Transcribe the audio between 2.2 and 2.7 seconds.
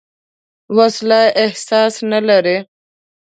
لري